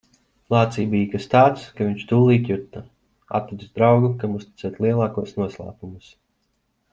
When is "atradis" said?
3.41-3.77